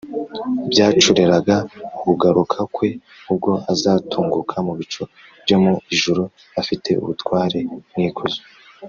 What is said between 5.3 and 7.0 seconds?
byo mu ijuru afite